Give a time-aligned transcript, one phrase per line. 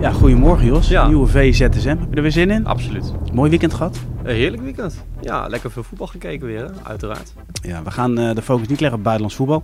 [0.00, 0.88] Ja, goedemorgen Jos.
[0.88, 1.06] Ja.
[1.06, 1.88] Nieuwe VZSM.
[1.88, 2.66] Heb je er weer zin in?
[2.66, 3.12] Absoluut.
[3.32, 3.98] Mooi weekend gehad.
[4.22, 5.04] Een heerlijk weekend.
[5.20, 6.70] Ja, lekker veel voetbal gekeken weer, hè?
[6.82, 7.34] uiteraard.
[7.62, 9.62] Ja, we gaan eh, de focus niet leggen op buitenlands voetbal.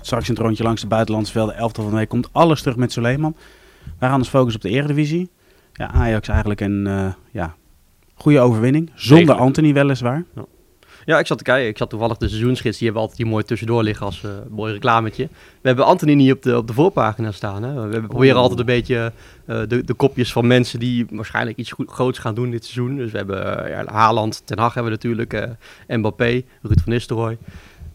[0.00, 2.92] Straks het rondje langs de buitenlandse velden, 11 van de week, komt alles terug met
[2.92, 3.36] Suleiman.
[3.98, 5.30] Wij gaan ons focussen op de Eredivisie.
[5.72, 7.54] Ja, Ajax eigenlijk een eh, ja,
[8.14, 8.90] goede overwinning.
[8.94, 9.34] Zonder.
[9.34, 10.24] Anthony weliswaar.
[10.34, 10.44] Ja,
[11.04, 11.68] ik zat te kijken.
[11.68, 12.76] Ik zat toevallig de seizoensgids.
[12.76, 15.28] Die hebben altijd die mooi tussendoor liggen als eh, mooi reclametje.
[15.60, 17.62] We hebben Anthony niet op de, op de voorpagina staan.
[17.62, 17.88] Hè?
[17.88, 18.42] We proberen Oeh.
[18.42, 19.12] altijd een beetje
[19.46, 22.96] eh, de, de kopjes van mensen die waarschijnlijk iets goed, groots gaan doen dit seizoen.
[22.96, 25.56] Dus we hebben eh, ja, Haaland, Ten Hag hebben we natuurlijk,
[25.88, 27.38] Mbappé, Ruud van Nistelrooy.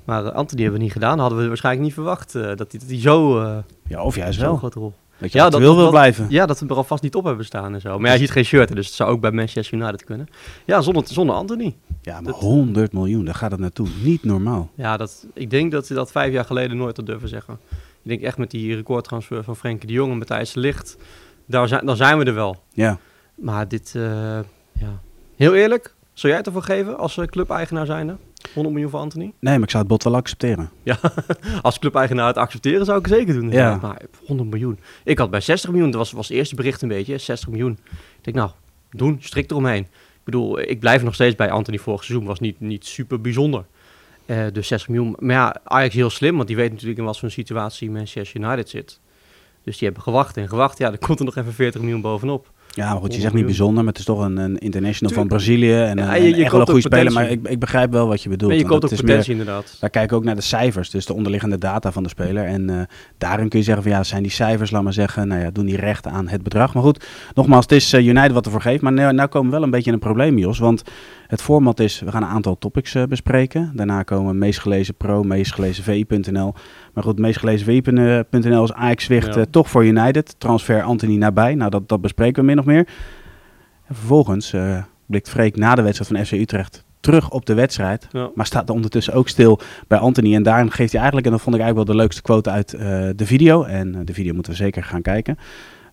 [0.05, 1.19] Maar Anthony hebben we niet gedaan.
[1.19, 3.41] Hadden we waarschijnlijk niet verwacht dat hij zo,
[3.87, 4.57] Ja, of juist zo'n wel.
[4.57, 4.93] grote rol...
[5.19, 6.25] Dat je Ja, dat- wil wil blijven.
[6.29, 7.99] Ja, dat we er alvast niet op hebben staan en zo.
[7.99, 10.27] Maar hij ziet geen shirt, dus het zou ook bij Manchester United kunnen.
[10.65, 11.75] Ja, zonder, zonder Anthony.
[12.01, 13.87] Ja, maar dat- 100 miljoen, daar gaat het naartoe.
[14.03, 14.69] Niet normaal.
[14.75, 17.59] Ja, dat, ik denk dat ze dat vijf jaar geleden nooit had durven zeggen.
[18.01, 20.97] Ik denk echt met die recordtransfer van Frenkie de Jong en Matthijs Ligt,
[21.45, 22.63] daar zijn, dan zijn we er wel.
[22.73, 22.99] Ja,
[23.35, 24.01] Maar dit, eh,
[24.73, 25.01] ja.
[25.35, 28.15] Heel eerlijk, zou jij het ervoor geven als eh, clubeigenaar zijnde?
[28.53, 29.33] 100 miljoen voor Anthony?
[29.39, 30.69] nee, maar ik zou het bot wel accepteren.
[30.83, 30.99] Ja,
[31.61, 33.51] als clubeigenaar het accepteren zou ik het zeker doen.
[33.51, 33.79] Ja.
[33.81, 34.79] Maar 100 miljoen.
[35.03, 37.79] Ik had bij 60 miljoen, dat was, was het eerste bericht een beetje, 60 miljoen.
[37.91, 38.51] Ik denk nou,
[38.89, 39.83] doen, strikt eromheen.
[39.83, 43.65] Ik bedoel, ik blijf nog steeds bij Anthony vorig seizoen, was niet, niet super bijzonder.
[44.25, 45.15] Eh, dus 60 miljoen.
[45.19, 48.41] Maar ja, Ajax heel slim, want die weet natuurlijk in wat voor een situatie Manchester
[48.41, 48.99] United zit.
[49.63, 50.77] Dus die hebben gewacht en gewacht.
[50.77, 52.51] Ja, er komt er nog even 40 miljoen bovenop.
[52.79, 55.13] Ja, maar goed, je 100 zegt niet bijzonder, maar het is toch een, een international
[55.15, 55.27] van.
[55.27, 55.73] Brazilië.
[55.81, 57.91] En Ja, een, je- je en echt wel een goede speler, maar ik, ik begrijp
[57.91, 58.51] wel wat je bedoelt.
[58.51, 59.77] En je koopt ook meer- potentie inderdaad.
[59.79, 62.43] Wij kijken ook naar de cijfers, dus de onderliggende data van de speler.
[62.45, 62.81] En eh,
[63.17, 65.65] daarin kun je zeggen van ja, zijn die cijfers, laat maar zeggen, nou ja, doen
[65.65, 66.73] die recht aan het bedrag.
[66.73, 68.81] Maar goed, nogmaals, het is eh, United wat ervoor geeft.
[68.81, 70.59] Maar nu, nou komen we wel een beetje in een probleem, Jos.
[70.59, 70.83] Want
[71.27, 73.71] het format is, we gaan een aantal topics eh, bespreken.
[73.75, 76.53] Daarna komen meest gelezen pro, meest gelezen vi.nl.
[76.93, 79.41] Maar goed, meest gelezen vi.nl is Ajax Zwicht Ja.
[79.41, 80.35] eh, toch voor United.
[80.37, 81.55] Transfer Anthony nabij.
[81.55, 82.87] Nou, dat, dat bespreken we min of meer.
[83.87, 88.07] En vervolgens eh, blikt Freek na de wedstrijd van FC Utrecht terug op de wedstrijd.
[88.11, 88.29] Ja.
[88.35, 90.35] Maar staat er ondertussen ook stil bij Anthony.
[90.35, 92.73] En daarin geeft hij eigenlijk, en dat vond ik eigenlijk wel de leukste quote uit
[92.73, 93.63] eh, de video.
[93.63, 95.37] En eh, de video moeten we zeker gaan kijken.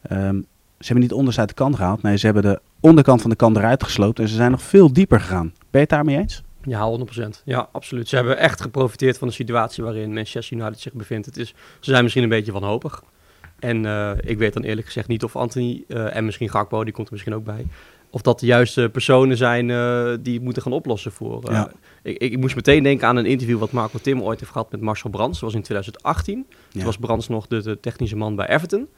[0.02, 0.34] Ehm,
[0.78, 2.02] ze hebben niet onderste uit de kant gehaald.
[2.02, 4.18] Nee, ze hebben de onderkant van de kant eruit gesloopt.
[4.18, 5.46] En ze zijn nog veel dieper gegaan.
[5.58, 6.42] Ben je het daarmee eens?
[6.66, 7.42] Ja, 100%.
[7.44, 8.08] Ja, absoluut.
[8.08, 11.26] Ze hebben echt geprofiteerd van de situatie waarin Manchester United zich bevindt.
[11.26, 11.48] Het is,
[11.80, 13.02] ze zijn misschien een beetje wanhopig.
[13.58, 16.92] En eh, ik weet dan eerlijk gezegd niet of Anthony eh, en misschien Gakpo, die
[16.92, 17.66] komt er misschien ook bij,
[18.10, 21.50] of dat de juiste personen zijn eh, die het moeten gaan oplossen voor.
[21.50, 21.70] Ja.
[22.02, 24.70] ik, ik, ik moest meteen denken aan een interview wat Marco Tim ooit heeft gehad
[24.70, 25.40] met Marcel Brands.
[25.40, 26.46] Dat was in 2018.
[26.48, 26.54] Ja.
[26.68, 28.88] Toen was Brands nog de, de technische man bij Everton.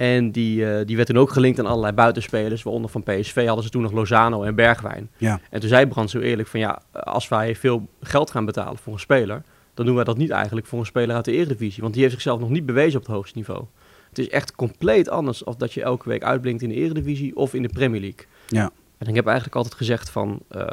[0.00, 3.64] En die, eh, die werd toen ook gelinkt aan allerlei buitenspelers, waaronder van PSV hadden
[3.64, 5.10] ze toen nog Lozano en Bergwijn.
[5.16, 5.40] Ja.
[5.50, 8.92] En toen zei Brands zo eerlijk van ja, als wij veel geld gaan betalen voor
[8.92, 9.42] een speler,
[9.74, 11.82] dan doen wij dat niet eigenlijk voor een speler uit de Eredivisie.
[11.82, 13.64] Want die heeft zichzelf nog niet bewezen op het hoogste niveau.
[14.08, 17.54] Het is echt compleet anders of dat je elke week uitblinkt in de Eredivisie of
[17.54, 18.26] in de Premier League.
[18.48, 18.70] Ja.
[18.98, 20.66] En ik heb eigenlijk altijd gezegd van, eh,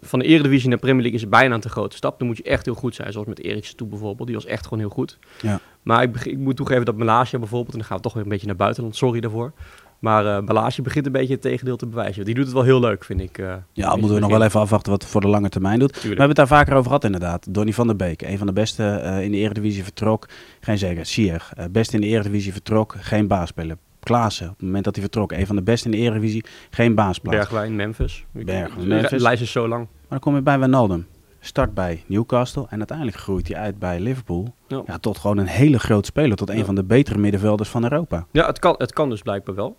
[0.00, 2.18] van de Eredivisie naar de Premier League is bijna een te grote stap.
[2.18, 4.26] Dan moet je echt heel goed zijn, zoals met Eriksen toe bijvoorbeeld.
[4.28, 5.18] Die was echt gewoon heel goed.
[5.42, 5.60] Ja.
[5.82, 8.28] Maar ik, ik moet toegeven dat Malaysia bijvoorbeeld, en dan gaan we toch weer een
[8.28, 9.52] beetje naar buitenland, sorry daarvoor.
[9.98, 12.24] Maar eh Malaysia begint een beetje het tegendeel te bewijzen.
[12.24, 13.38] Die doet het wel heel leuk, vind ik.
[13.38, 16.02] eh, Ja, moeten we nog wel even afwachten wat het voor de lange termijn doet.
[16.02, 17.54] We hebben het daar vaker over gehad inderdaad.
[17.54, 20.28] Donny van der Beek, een van de beste eh, in de Eredivisie vertrok.
[20.60, 21.06] Geen zeker.
[21.06, 22.94] Sier, best in de Eredivisie vertrok.
[22.98, 23.76] Geen baasspeler.
[24.10, 26.44] Klaassen, op het moment dat hij vertrok, een van de beste in de Eredivisie.
[26.70, 27.36] Geen baasplaats.
[27.36, 28.24] Bergwijn, Memphis.
[28.32, 29.22] Bergwijn, de Memphis.
[29.22, 29.80] lijst is zo lang.
[29.90, 31.06] Maar dan kom je bij Wijnaldum.
[31.40, 34.54] Start bij Newcastle en uiteindelijk groeit hij uit bij Liverpool.
[34.68, 34.82] Ja.
[34.86, 36.36] Ja, tot gewoon een hele grote speler.
[36.36, 36.64] Tot een Ja.
[36.64, 38.26] van de betere middenvelders van Europa.
[38.30, 39.76] Ja, het kan, het kan dus blijkbaar wel.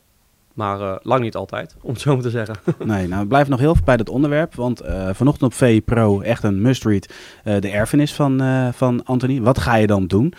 [0.54, 2.56] Maar eh, lang niet altijd, om het zo maar te zeggen.
[2.86, 4.56] Nee, nou, we blijven nog heel veel bij dat onderwerp.
[4.56, 7.14] Want eh, vanochtend op VE Pro, echt een must-read,
[7.44, 8.42] eh, de erfenis van,
[8.74, 9.42] van Anthony.
[9.42, 10.34] Wat ga je dan doen?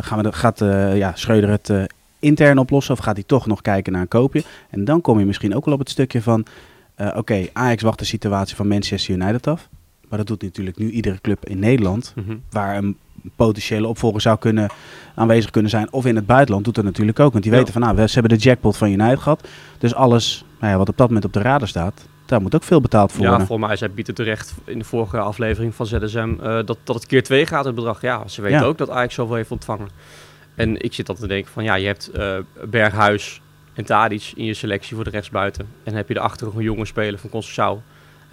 [0.00, 0.58] Gaan we de, gaat
[0.96, 1.72] ja, Schreuder het
[2.22, 4.42] intern oplossen of gaat hij toch nog kijken naar een koopje?
[4.70, 6.44] En dan kom je misschien ook wel op het stukje van...
[6.94, 9.68] eh, Oké, Ajax wacht de situatie van Manchester United af.
[10.08, 12.12] Maar dat doet natuurlijk nu iedere club in Nederland...
[12.16, 12.36] Mhm.
[12.50, 12.96] waar een
[13.36, 14.70] potentiële opvolger zou kunnen
[15.14, 15.92] aanwezig kunnen zijn.
[15.92, 17.32] Of in het buitenland doet dat natuurlijk ook.
[17.32, 17.58] Want die Ja.
[17.58, 19.48] weten van, nou, we, ze hebben de jackpot van United gehad.
[19.78, 22.62] Dus alles nou ja, wat op dat moment op de radar staat, daar moet ook
[22.62, 23.46] veel betaald voor Ja, worden.
[23.46, 27.06] voor mij zei Pieter terecht in de vorige aflevering van ZSM eh, dat, dat het
[27.06, 28.00] keer twee gaat, het bedrag.
[28.00, 28.64] Ja, ze weten Ja.
[28.64, 29.88] ook dat Ajax zoveel heeft ontvangen.
[30.54, 33.40] En ik zit dan te denken van ja, je hebt eh, Berghuis
[33.74, 35.64] en Tadic in je selectie voor de rechtsbuiten.
[35.64, 37.82] En dan heb je de achter een jonge speler van Conceição.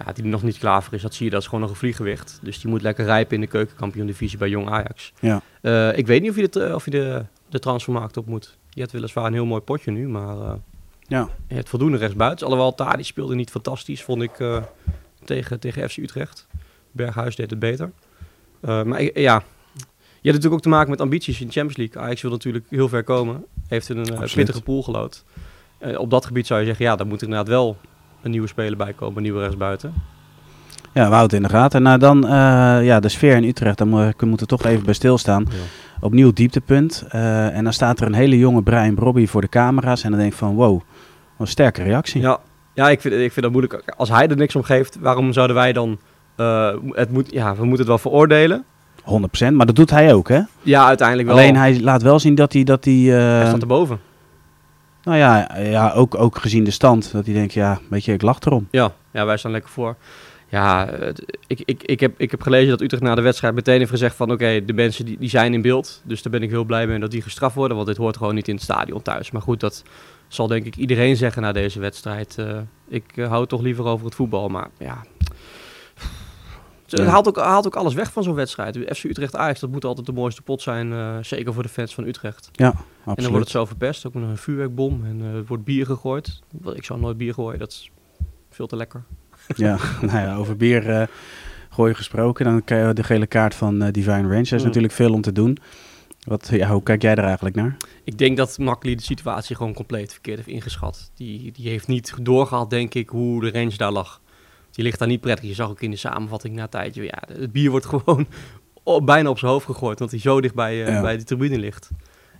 [0.06, 1.70] Ja, die er nog niet klaar voor is, dat zie je, dat is gewoon nog
[1.70, 2.38] een vliegenwicht.
[2.42, 5.12] Dus die moet lekker rijpen in de keukenkampioen-divisie bij Jong Ajax.
[5.20, 5.42] Ja.
[5.60, 8.58] Eh, ik weet niet of je, de, of je de, de transfermarkt op moet.
[8.70, 10.52] Je hebt weliswaar een heel mooi potje nu, maar eh,
[11.02, 11.28] Ja.
[11.48, 12.46] je hebt voldoende rechtsbuiten.
[12.46, 14.62] Alhoewel Tadic speelde niet fantastisch, vond ik, eh,
[15.24, 16.46] tegen, tegen FC Utrecht.
[16.92, 17.92] Berghuis deed het beter.
[18.60, 19.42] Eh, maar ja,
[20.22, 22.02] hebt natuurlijk ook te maken met ambities in de Champions League.
[22.02, 23.44] Ajax wil natuurlijk heel ver komen.
[23.68, 24.34] Heeft een eh, Absoluut.
[24.34, 25.24] pittige pool gelood.
[25.78, 27.76] Eh, op dat gebied zou je zeggen, ja, dan moet er inderdaad wel
[28.22, 29.94] een nieuwe speler bij komen, een nieuwe rechtsbuiten.
[30.94, 31.82] Ja, we houden in de gaten.
[31.82, 32.30] Nou, dan uh,
[32.84, 35.46] ja, de sfeer in Utrecht, daar mo- we moeten toch even bij stilstaan.
[35.50, 35.56] Ja.
[36.00, 37.04] Opnieuw dieptepunt.
[37.08, 40.02] Eh, en dan staat er een hele jonge Brian Brobby voor de camera's.
[40.02, 40.82] En dan denk ik van, wow, wat
[41.38, 42.20] een sterke reactie.
[42.20, 42.38] Ja,
[42.74, 43.92] ja ik, vind, ik vind dat moeilijk.
[43.96, 45.98] Als hij er niks om geeft, waarom zouden wij dan...
[46.36, 48.64] eh, het moet, ja, we moeten het wel veroordelen.
[49.04, 50.40] 100%, maar dat doet hij ook, hè?
[50.62, 51.36] Ja, uiteindelijk wel.
[51.36, 52.64] Alleen hij laat wel zien dat hij...
[52.64, 54.00] Dat hij eh, Hij staat erboven.
[55.02, 57.12] nou ja, ja ook, ook gezien de stand.
[57.12, 58.68] Dat hij denkt, ja, weet je, ik lach erom.
[58.70, 59.96] Ja, ja, wij staan lekker voor.
[60.48, 63.78] Ja, het- ik, ik, ik, heb, ik heb gelezen dat Utrecht na de wedstrijd meteen
[63.78, 64.30] heeft gezegd van...
[64.32, 66.02] oké, de mensen die, die zijn in beeld.
[66.04, 67.76] Dus daar ben ik heel blij mee dat die gestraft worden.
[67.76, 69.30] Want dit hoort gewoon niet in het stadion thuis.
[69.30, 69.82] Maar goed, dat
[70.28, 72.34] zal denk ik iedereen zeggen na deze wedstrijd.
[72.38, 72.58] Eh,
[72.88, 74.48] ik eh, hou toch liever over het voetbal.
[74.48, 74.96] Maar ja...
[76.90, 78.76] Het haalt, ook, haalt ook alles weg van zo'n wedstrijd.
[78.96, 80.92] FC Utrecht-Ajax, dat moet altijd de mooiste pot zijn.
[80.92, 82.48] eh, zeker voor de fans van Utrecht.
[82.52, 83.30] Ja, En dan absoluut.
[83.30, 84.06] wordt het zo verpest.
[84.06, 85.04] Ook met een vuurwerkbom.
[85.04, 86.40] En eh, er wordt bier gegooid.
[86.74, 87.58] Ik zou nooit bier gooien.
[87.58, 87.90] Dat is
[88.50, 89.02] veel te lekker.
[89.56, 91.06] Ja, nou ja, over bier eh
[91.70, 92.44] gooien gesproken.
[92.44, 94.32] Dan krijg je de gele kaart van Divine Range.
[94.32, 94.64] Er is Mm.
[94.66, 95.56] natuurlijk veel om te doen.
[96.26, 97.76] Wat, ja, hoe kijk jij er eigenlijk naar?
[98.04, 101.10] Ik denk dat Makkeli de situatie gewoon compleet verkeerd heeft ingeschat.
[101.14, 104.20] Die, die heeft niet doorgehad, denk ik, hoe de range daar lag.
[104.70, 105.48] Die ligt daar niet prettig.
[105.48, 107.02] Je zag ook in de samenvatting na een tijdje.
[107.02, 108.26] Ja, het bier wordt gewoon
[108.82, 109.98] op- bijna op zijn hoofd gegooid.
[109.98, 111.00] Want hij zo dicht bij, eh, Ja.
[111.00, 111.90] bij de tribune ligt.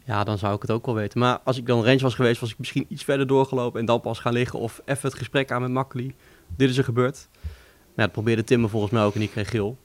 [0.04, 1.18] Ja, dan zou ik het ook wel weten.
[1.18, 3.80] Maar als ik dan range was geweest, was ik misschien iets verder doorgelopen.
[3.80, 4.58] En dan pas gaan liggen.
[4.58, 6.14] Of even het gesprek aan met Makkeli.
[6.56, 7.28] Dit is er gebeurd.
[7.42, 7.50] Nou,
[7.94, 9.76] dat probeerde Timmer volgens mij ook en die kreeg geel.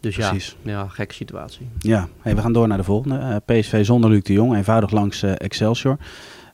[0.00, 0.56] Dus Precies.
[0.62, 1.68] ja, ja, gekke situatie.
[1.78, 3.18] Ja, hey, we gaan door naar de volgende.
[3.18, 5.96] Eh, PSV zonder Luc de Jong, eenvoudig langs eh, Excelsior.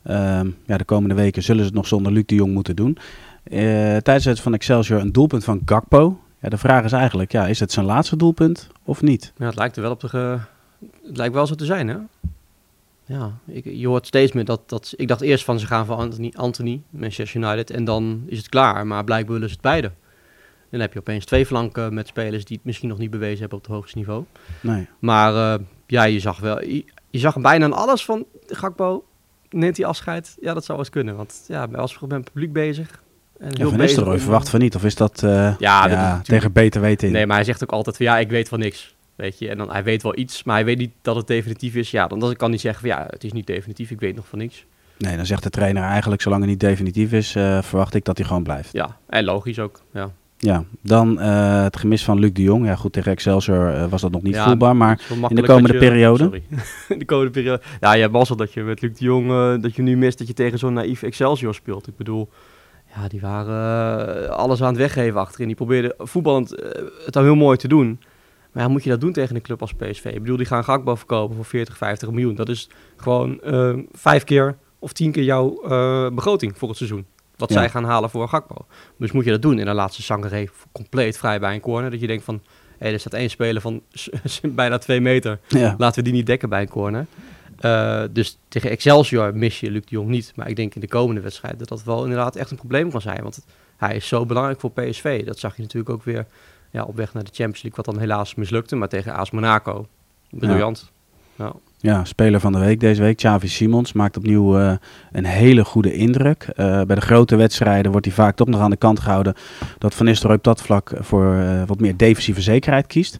[0.03, 2.97] Ehm, ja, de komende weken zullen ze het nog zonder Luc de Jong moeten doen.
[3.43, 6.19] Eh, tijdens het van Excelsior een doelpunt van Gakpo.
[6.39, 9.33] Ja, de vraag is eigenlijk, ja, is het zijn laatste doelpunt of niet?
[9.37, 10.37] Ja, het lijkt er wel op te ge...
[11.05, 11.97] Het lijkt wel zo te zijn, hè?
[13.05, 14.93] Ja, ik, je hoort steeds meer dat, dat...
[14.95, 18.49] Ik dacht eerst van ze gaan voor Anthony, Anthony, Manchester United, en dan is het
[18.49, 18.87] klaar.
[18.87, 19.91] Maar blijkbaar willen ze het beide.
[20.69, 23.57] Dan heb je opeens twee flanken met spelers die het misschien nog niet bewezen hebben
[23.57, 24.23] op het hoogste niveau.
[24.61, 24.87] Nee.
[24.99, 26.63] Maar eh, ja, je zag wel...
[26.63, 29.05] Je, je zag bijna aan alles van Gakpo.
[29.49, 30.37] Neemt hij afscheid?
[30.41, 31.15] Ja, dat zou eens kunnen.
[31.15, 33.03] Want ja, hij was met het publiek bezig.
[33.41, 36.81] En heel van Nistelrooy verwacht van niet, of is dat eh, Ja, dat tegen beter
[36.81, 37.13] weten in?
[37.13, 38.95] Nee, maar hij zegt ook altijd van ja, ik weet van niks.
[39.15, 41.75] Weet je, en dan hij weet wel iets, maar hij weet niet dat het definitief
[41.75, 41.91] is.
[41.91, 44.27] Ja, dan dan kan hij zeggen van ja, het is niet definitief, ik weet nog
[44.27, 44.65] van niks.
[44.97, 48.17] Nee, dan zegt de trainer eigenlijk, zolang het niet definitief is, eh, verwacht ik dat
[48.17, 48.69] hij gewoon blijft.
[48.71, 49.81] Ja, en logisch ook.
[49.93, 50.09] Ja.
[50.37, 52.65] Ja, dan eh, het gemis van Luc de Jong.
[52.65, 55.79] Ja, goed, tegen Excelsior was dat nog niet Ja, voelbaar, maar wel makkelijk komende je-
[55.79, 56.23] periode?
[56.23, 56.43] Sorry.
[56.89, 57.61] in de komende periode.
[57.79, 60.27] Ja, je hebt mazzel dat je met Luc de Jong, dat je nu mist dat
[60.27, 61.87] je tegen zo'n naïef Excelsior speelt.
[61.87, 62.29] Ik bedoel,
[62.95, 65.47] ja, die waren eh, alles aan het weggeven achterin.
[65.47, 67.99] Die probeerden voetballend eh, het al heel mooi te doen.
[68.51, 70.05] Maar ja, moet je dat doen tegen een club als PSV?
[70.05, 72.35] Ik bedoel, die gaan Gakbo verkopen voor 40, 50 miljoen.
[72.35, 75.59] Dat is gewoon eh, vijf keer of tien keer jouw
[76.13, 77.05] begroting voor het seizoen.
[77.37, 77.55] Wat Ja.
[77.55, 78.65] zij gaan halen voor Gakpo.
[78.97, 79.59] Dus moet je dat doen.
[79.59, 81.91] In de laatste Sangaré compleet vrij bij een corner.
[81.91, 82.41] Dat je denkt van,
[82.77, 83.81] hé, er staat één speler van
[84.43, 85.39] bijna twee meter.
[85.47, 87.05] ja, Laten we die niet dekken bij een corner.
[87.61, 90.33] Eh, dus tegen Excelsior mis je Luc de Jong niet.
[90.35, 93.01] Maar ik denk in de komende wedstrijd dat dat wel inderdaad echt een probleem kan
[93.01, 93.23] zijn.
[93.23, 93.45] Want
[93.77, 95.25] hij is zo belangrijk voor PSV.
[95.25, 96.25] Dat zag je natuurlijk ook weer
[96.71, 97.83] ja, op weg naar de Champions League.
[97.83, 98.75] Wat dan helaas mislukte.
[98.75, 99.87] Maar tegen AS Monaco,
[100.29, 100.91] briljant.
[101.35, 101.53] Ja.
[101.77, 104.73] ja, speler van de week deze week, Xavi Simons, maakt opnieuw eh,
[105.11, 106.43] een hele goede indruk.
[106.43, 109.33] Eh, bij de grote wedstrijden wordt hij vaak toch nog aan de kant gehouden
[109.77, 113.17] dat Van Nistelrooy op dat vlak voor wat meer defensieve zekerheid kiest.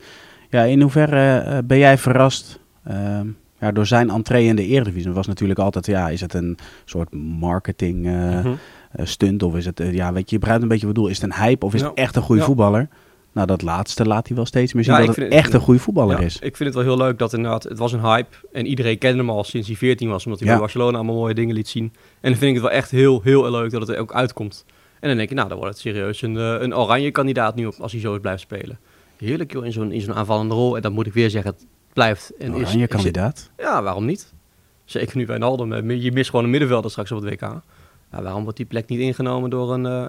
[0.50, 3.28] Ja, in hoeverre ben jij verrast ehm,
[3.62, 5.12] ja, door zijn entree in de Eredivisie?
[5.12, 8.54] Was natuurlijk altijd, ja, is het een soort marketing eh, Mhm.
[8.92, 11.02] eh, stunt of is het, eh, ja, weet je, je begrijpt een beetje wat ik
[11.02, 11.12] bedoel.
[11.16, 11.88] Is het een hype of is Ja.
[11.90, 12.48] het echt een goede Ja.
[12.48, 12.88] voetballer?
[13.34, 15.80] Nou, dat laatste laat hij wel steeds meer zien Ja, dat het echt een goede
[15.80, 16.36] voetballer Ja, is.
[16.36, 18.36] Ik vind het wel heel leuk dat inderdaad, het was een hype.
[18.52, 20.26] En iedereen kende hem al sinds hij 14 was.
[20.26, 20.56] Omdat hij Ja.
[20.56, 21.84] bij Barcelona allemaal mooie dingen liet zien.
[22.22, 24.66] En dan vind ik het wel echt heel, heel leuk dat het er ook uitkomt.
[25.00, 27.76] En dan denk je, nou, dan wordt het serieus een, een oranje kandidaat nu op,
[27.80, 28.80] als hij zo blijft spelen.
[29.18, 30.76] Heerlijk joh, in zo'n, in zo'n aanvallende rol.
[30.76, 31.56] En dan moet ik weer zeggen,
[31.94, 32.32] blijft.
[32.38, 33.50] En Oranje is- kandidaat.
[33.58, 34.34] ja, waarom niet?
[34.86, 35.76] Zeker nu bij Naldo.
[35.94, 37.42] Je mist gewoon een middenvelder straks op het WK.
[38.12, 39.86] Ja, waarom wordt die plek niet ingenomen door een...
[39.86, 40.02] eh,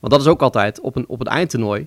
[0.00, 1.86] want dat is ook altijd, op een, op een eindtoernooi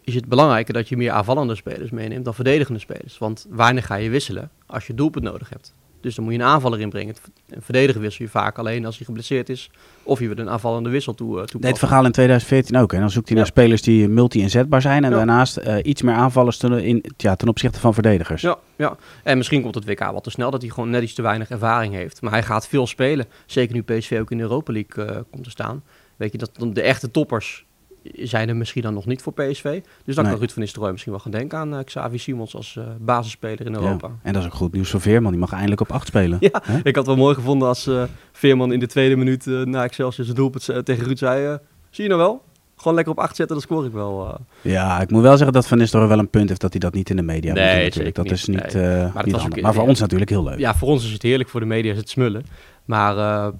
[0.00, 3.18] is het belangrijker dat je meer aanvallende spelers meeneemt dan verdedigende spelers.
[3.18, 5.74] Want wanneer ga je wisselen als je doelpunt nodig hebt?
[6.04, 7.14] Dus dan moet je een aanvaller inbrengen.
[7.48, 9.70] Een verdediger wissel je vaak alleen als hij geblesseerd is.
[10.02, 12.92] Of je wil een aanvallende wissel toe, uh, Deed het verhaal in 2014 ook.
[12.92, 15.04] En dan zoekt hij naar spelers die multi-inzetbaar zijn.
[15.04, 15.16] En Ja.
[15.16, 18.42] daarnaast eh, iets meer aanvallers ten, in, ja, ten opzichte van verdedigers.
[18.42, 21.14] Ja, ja, en misschien komt het WK wat te snel dat hij gewoon net iets
[21.14, 22.22] te weinig ervaring heeft.
[22.22, 23.26] Maar hij gaat veel spelen.
[23.46, 25.82] Zeker nu PSV ook in de Europa League eh, komt te staan.
[26.16, 27.64] Weet je, dat dan de echte toppers,
[28.12, 29.80] zijn er misschien dan nog niet voor PSV.
[30.04, 30.32] Dus dan Nee.
[30.32, 33.66] kan Ruud van Nistelrooy misschien wel gaan denken aan eh, Xavi Simons als eh, basisspeler
[33.66, 34.06] in Europa.
[34.08, 34.14] Ja.
[34.22, 35.30] En dat is ook goed nieuws voor Veerman.
[35.30, 36.38] Die mag eindelijk op acht spelen.
[36.52, 39.82] Ja, ik had het wel mooi gevonden als eh, Veerman in de tweede minuut na
[39.84, 41.58] Excelsior zijn doelpunt tegen Ruud zei...
[41.90, 42.42] zie je nou wel?
[42.76, 44.38] Gewoon lekker op acht zetten, dan scoor ik wel.
[44.60, 46.94] Ja, ik moet wel zeggen dat Van Nistelrooy wel een punt heeft dat hij dat
[46.94, 48.14] niet in de media Nee, natuurlijk.
[48.14, 48.62] Dat is niet.
[48.64, 48.98] niet, Nee.
[49.12, 49.58] dat niet was handig.
[49.58, 50.58] ook- Maar voor ons natuurlijk heel leuk.
[50.58, 52.44] Ja, voor ons is het heerlijk, voor de media is het smullen.
[52.84, 53.14] Maar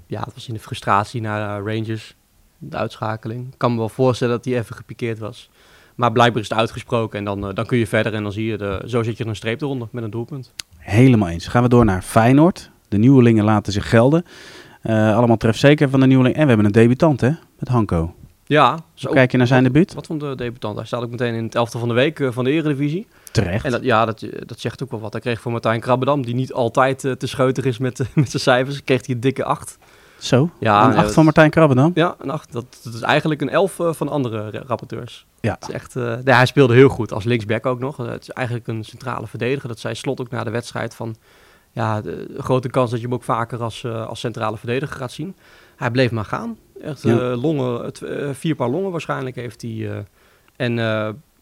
[0.07, 2.15] ja, het was in de frustratie naar Rangers,
[2.69, 3.47] de uitschakeling.
[3.53, 5.51] Ik kan me wel voorstellen dat die even gepikeerd was.
[5.95, 8.15] Maar blijkbaar is het uitgesproken en dan, eh, dan kun je verder.
[8.15, 10.53] En dan zie je, de, zo zit je er een streep eronder met een doelpunt.
[10.79, 11.47] Helemaal eens.
[11.47, 12.71] Gaan we door naar Feyenoord.
[12.89, 14.25] De nieuwelingen laten zich gelden.
[14.83, 16.37] Eh, allemaal trefzeker van de nieuweling.
[16.37, 18.15] En we hebben een debutant hè, met Hanko.
[18.47, 19.07] Ja, zo.
[19.07, 19.95] Hoe kijk je naar zijn wat, debuut?
[19.95, 20.77] Wat vond de debutant?
[20.77, 23.07] Hij staat ook meteen in het elftal van de week eh, van de Eredivisie.
[23.33, 23.65] Terecht.
[23.65, 25.13] En dat, ja, dat, dat zegt ook wel wat.
[25.13, 28.85] Hij kreeg voor Martijn Krabbedam, die niet altijd te scheutig is met, met zijn cijfers,
[28.85, 29.79] kreeg hij een dikke 8.
[30.25, 31.91] Zo, Ja, een acht van Martijn Krabbe dan?
[31.95, 32.53] Ja, een 8.
[32.53, 35.27] Dat, dat is eigenlijk een 11 eh, van andere ra- rapporteurs.
[35.41, 35.53] Ja.
[35.59, 37.97] Het is echt, nee, hij speelde heel goed, als linksback ook nog.
[37.97, 39.69] Het is eigenlijk een centrale verdediger.
[39.69, 41.17] Dat zei Slot ook na de wedstrijd van...
[41.73, 44.97] Ja, de, de grote kans dat je hem ook vaker als, eh, als centrale verdediger
[44.97, 45.37] gaat zien.
[45.77, 46.59] Hij bleef maar gaan.
[46.83, 47.31] Echt Ja.
[47.31, 47.93] eh, longen,
[48.35, 50.05] vier paar longen waarschijnlijk heeft hij.
[50.57, 50.79] en,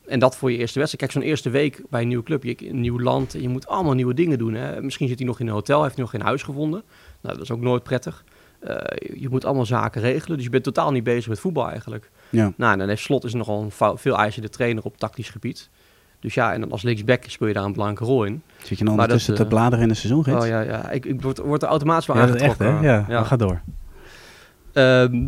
[0.06, 1.10] en dat voor je eerste wedstrijd.
[1.12, 3.92] Kijk, zo'n eerste week bij een nieuwe club, je, een nieuw land, je moet allemaal
[3.94, 4.54] nieuwe dingen doen.
[4.54, 4.82] Hè.
[4.82, 6.82] Misschien zit hij nog in een hotel, heeft hij nog geen huis gevonden.
[7.20, 8.24] Nou, dat is ook nooit prettig.
[8.64, 12.10] Eh, je moet allemaal zaken regelen, dus je bent totaal niet bezig met voetbal eigenlijk.
[12.30, 12.52] Ja.
[12.56, 15.70] Nou, en dan heeft Slot is nogal een veel eisende trainer op tactisch gebied.
[16.20, 18.42] Dus ja, en dan als linksback speel je daar een belangrijke rol in.
[18.62, 20.42] Zit je nou Maar dat, ondertussen te eh, bladeren in de seizoengids?
[20.42, 20.90] Oh ja, ja.
[20.90, 22.88] Ik, ik word, word er automatisch wel ja, is echt aangetrokken.
[22.88, 23.12] hè?
[23.12, 23.60] Ja, ga door.
[24.72, 25.24] Ehm,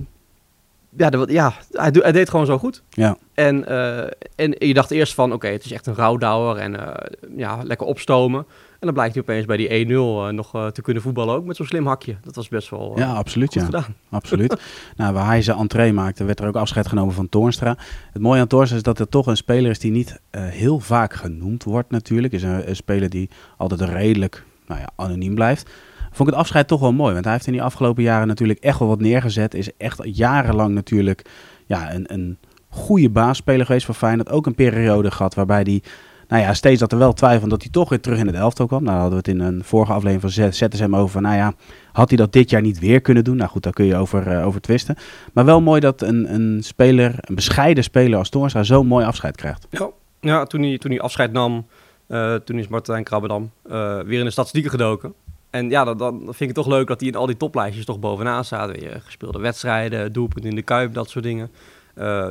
[0.96, 2.82] ja, de, ja hij, deed gewoon zo goed.
[2.90, 3.16] Ja.
[3.34, 7.10] En, eh, en je dacht eerst van, oké, het is echt een rouwdouwer en eh,
[7.36, 8.46] ja, lekker opstomen.
[8.84, 11.44] En dan blijkt hij opeens bij die 1-0 eh, nog eh, te kunnen voetballen ook
[11.44, 12.16] met zo'n slim hakje.
[12.22, 13.64] Dat was best wel eh, Ja, absoluut goed ja.
[13.64, 13.94] gedaan.
[14.10, 14.56] Absoluut.
[14.96, 17.76] nou, waar hij zijn entree maakte, werd er ook afscheid genomen van Toornstra.
[18.12, 21.14] Het mooie aan Toornstra is dat het toch een speler is die niet heel vaak
[21.14, 22.32] genoemd wordt natuurlijk.
[22.32, 25.70] Is een, een speler die altijd redelijk nou ja, anoniem blijft.
[25.98, 28.58] Vond ik het afscheid toch wel mooi, want hij heeft in die afgelopen jaren natuurlijk
[28.58, 29.54] echt wel wat neergezet.
[29.54, 31.24] Is echt jarenlang natuurlijk
[31.66, 32.38] ja, een, een
[32.68, 34.30] goede baasspeler geweest voor Feyenoord.
[34.30, 35.82] Ook een periode gehad waarbij hij
[36.28, 38.66] nou ja, steeds dat er wel twijfel dat hij toch weer terug in het elftal
[38.66, 38.82] kwam.
[38.82, 41.20] Nou, hadden we het in een vorige aflevering van ZSM over.
[41.20, 41.52] Nou ja,
[41.92, 43.36] had hij dat dit jaar niet weer kunnen doen?
[43.36, 44.96] Nou goed, daar kun je over, eh, over twisten.
[45.32, 49.36] Maar wel mooi dat een, een speler, een bescheiden speler als Toornstra zo'n mooi afscheid
[49.36, 49.66] krijgt.
[49.70, 49.90] Ja,
[50.20, 51.66] ja toen, hij, toen hij afscheid nam,
[52.06, 55.14] eh, toen is Martijn Krabbedam eh, weer in de statistieken gedoken.
[55.50, 57.98] En ja, dan, vind ik het toch leuk dat hij in al die toplijstjes toch
[57.98, 58.70] bovenaan staat.
[58.70, 61.50] Weet je, gespeelde wedstrijden, doelpunt in de Kuip, dat soort dingen.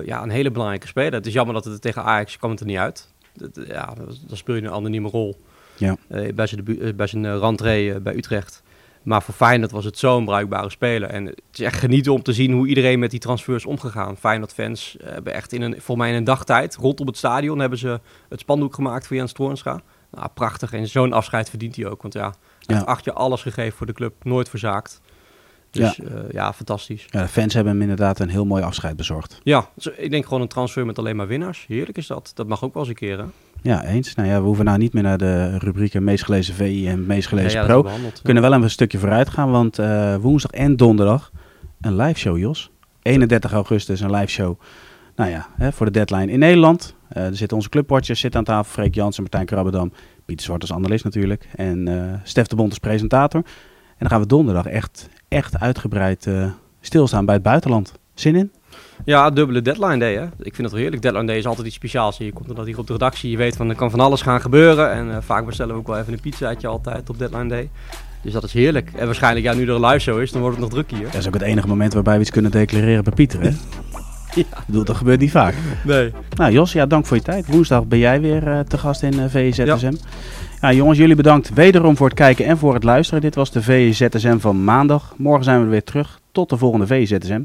[0.05, 1.13] Ja, een hele belangrijke speler.
[1.13, 3.12] Het is jammer dat het tegen Ajax kwam het er niet uit.
[3.33, 3.93] Dat, ja,
[4.27, 5.35] dan speel je een anonieme rol.
[5.77, 5.95] Ja.
[6.07, 8.63] Eh, bij zijn, eh, bij zijn eh, eh, bij Utrecht.
[9.03, 11.09] Maar voor Feyenoord was het zo'n bruikbare speler.
[11.09, 14.17] En het is echt genieten om te zien hoe iedereen met die transfers omgegaan.
[14.17, 17.79] Feyenoord-fans eh, hebben echt in een, voor mij in een dagtijd, rondom het stadion, hebben
[17.79, 17.99] ze
[18.29, 19.81] het spandoek gemaakt voor Jens Toornstra.
[20.11, 20.73] Nou, prachtig.
[20.73, 22.01] En zo'n afscheid verdient hij ook.
[22.01, 22.73] Want ja, hij Ja.
[22.75, 24.13] heeft acht jaar alles gegeven voor de club.
[24.23, 25.01] Nooit verzaakt.
[25.73, 27.05] Dus ja, ja fantastisch.
[27.09, 29.39] Ja, de fans hebben hem inderdaad een heel mooi afscheid bezorgd.
[29.43, 31.65] Ja, dus ik denk gewoon een transfer met alleen maar winnaars.
[31.67, 32.31] Heerlijk is dat.
[32.35, 33.25] Dat mag ook wel eens een keer, hè?
[33.61, 34.15] Ja, eens.
[34.15, 37.27] Nou ja, we hoeven nou niet meer naar de rubrieken meest gelezen VI en meest
[37.27, 37.83] gelezen Ja, Pro.
[37.83, 37.89] We
[38.23, 41.31] kunnen wel even een stukje vooruit gaan, want eh, woensdag en donderdag
[41.81, 42.71] een live show, Jos.
[43.01, 44.59] 31 augustus een live show.
[45.15, 46.95] Nou ja, hè, voor de deadline in Nederland.
[47.09, 48.73] Eh, er zitten onze clubwatchers zitten aan tafel.
[48.73, 49.91] Freek Jansen, Martijn Krabbedam,
[50.25, 51.47] Pieter Zwart als analist natuurlijk.
[51.55, 53.41] En eh Stef de Bond als presentator.
[53.93, 56.45] En dan gaan we donderdag echt, echt uitgebreid eh,
[56.81, 57.93] stilstaan bij het buitenland.
[58.13, 58.51] Zin in?
[59.05, 60.23] Ja, dubbele deadline day, hè?
[60.23, 61.01] Ik vind het wel heerlijk.
[61.01, 62.17] Deadline day is altijd iets speciaals.
[62.17, 64.41] Je komt dan hier op de redactie, je weet van er kan van alles gaan
[64.41, 64.91] gebeuren.
[64.91, 67.69] En eh, vaak bestellen we ook wel even een pizzaatje altijd op deadline day.
[68.21, 68.91] Dus dat is heerlijk.
[68.95, 71.05] En waarschijnlijk, ja, nu er een live show is, dan wordt het nog druk hier.
[71.05, 73.49] Dat is ook het enige moment waarbij we iets kunnen declareren bij Pieter, hè?
[74.41, 75.53] Ik bedoel, dat gebeurt niet vaak.
[75.83, 76.11] Nee.
[76.35, 77.47] Nou Jos, ja, dank voor je tijd.
[77.47, 79.93] Woensdag ben jij weer eh, te gast in eh VZSM.
[80.61, 80.73] Ja.
[80.73, 83.21] jongens, jullie bedankt wederom voor het kijken en voor het luisteren.
[83.21, 85.13] Dit was de VZSM van maandag.
[85.17, 86.19] Morgen zijn we weer terug.
[86.31, 87.43] Tot de volgende VZSM.